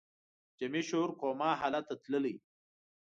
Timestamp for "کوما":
1.21-1.49